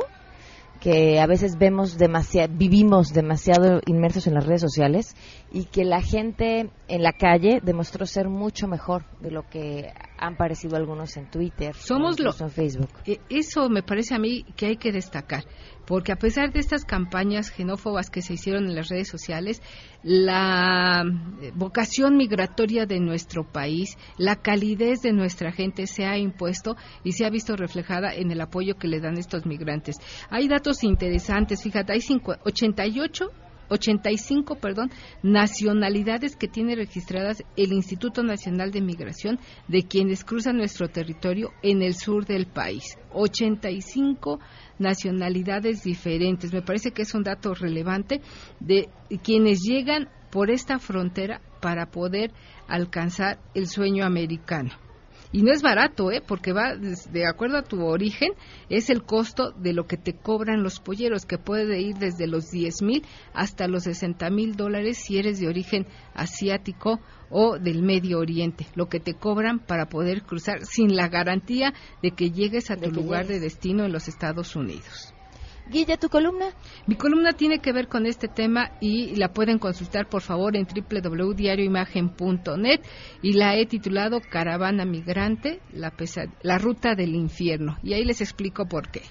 [0.82, 5.16] que a veces vemos demasiado, vivimos demasiado inmersos en las redes sociales
[5.52, 9.93] y que la gente en la calle demostró ser mucho mejor de lo que
[10.26, 12.90] han parecido algunos en Twitter, Somos o en Facebook.
[13.30, 15.44] Eso me parece a mí que hay que destacar
[15.86, 19.62] porque a pesar de estas campañas xenófobas que se hicieron en las redes sociales,
[20.04, 21.04] la
[21.42, 27.14] eh, vocación migratoria de nuestro país, la calidez de nuestra gente se ha impuesto y
[27.14, 29.98] se ha visto reflejada en el apoyo que le dan estos migrantes.
[30.30, 32.02] Hay datos interesantes, fíjate, hay
[32.44, 33.32] 88
[33.70, 34.91] 85 perdón,
[35.24, 41.82] nacionalidades que tiene registradas el Instituto Nacional de Migración de quienes cruzan nuestro territorio en
[41.82, 42.84] el sur del país.
[43.11, 44.39] 85
[44.80, 46.53] nacionalidades diferentes.
[46.53, 48.22] Me parece que es un dato relevante
[48.59, 48.89] de
[49.24, 52.32] quienes llegan por esta frontera para poder
[52.68, 54.85] alcanzar el sueño americano.
[55.32, 56.22] Y no es barato, ¿eh?
[56.26, 58.32] porque va, de acuerdo a tu origen,
[58.70, 62.52] es el costo de lo que te cobran los polleros, que puede ir desde los
[62.52, 63.04] 10 mil
[63.34, 67.00] hasta los 60 mil dólares si eres de origen asiático
[67.30, 72.12] o del Medio Oriente, lo que te cobran para poder cruzar sin la garantía de
[72.12, 75.14] que llegues a tu lugar de destino en los Estados Unidos.
[75.68, 76.53] Guilla, ¿tu columna?
[76.86, 80.68] Mi columna tiene que ver con este tema y la pueden consultar por favor en
[80.68, 82.82] www.diarioimagen.net
[83.24, 85.91] y la he titulado Caravana Migrante, la,
[86.43, 87.80] la ruta del infierno.
[87.82, 89.01] Y ahí les explico por qué.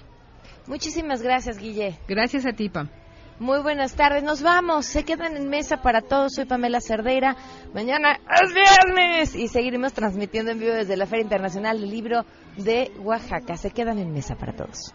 [0.67, 1.99] Muchísimas gracias, Guille.
[2.07, 2.89] Gracias a ti, Pam.
[3.37, 4.85] Muy buenas tardes, nos vamos.
[4.85, 6.35] Se quedan en mesa para todos.
[6.35, 7.35] Soy Pamela Cerdeira.
[7.73, 12.25] Mañana es viernes y seguiremos transmitiendo en vivo desde la Feria Internacional del Libro
[12.55, 13.57] de Oaxaca.
[13.57, 14.93] Se quedan en mesa para todos.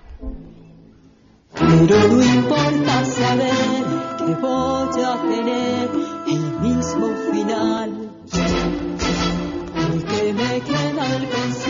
[1.54, 3.84] Pero no importa saber
[4.18, 5.90] que voy a tener
[6.26, 8.10] el mismo final.
[9.74, 11.69] Porque me queda el consuelo